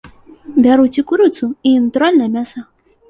[0.67, 2.59] Бяруць і курыцу, і натуральнае мяса.